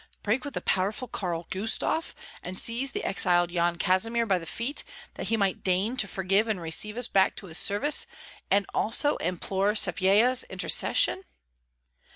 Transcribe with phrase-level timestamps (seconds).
[0.23, 4.83] "Break with the powerful Karl Gustav, and seize the exiled Yan Kazimir by the feet,
[5.13, 8.07] that he might deign to forgive and receive us back to his service,
[8.49, 11.25] and also implore Sapyeha's intercession."